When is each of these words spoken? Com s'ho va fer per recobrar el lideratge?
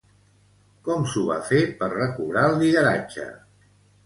Com 0.87 1.05
s'ho 1.11 1.25
va 1.27 1.37
fer 1.49 1.59
per 1.83 1.91
recobrar 1.97 2.47
el 2.53 2.59
lideratge? 2.63 3.29